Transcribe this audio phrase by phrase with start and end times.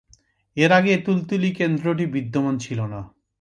[0.57, 3.01] এর আগে কুলতলি কেন্দ্রটি বিদ্যমান ছিল না।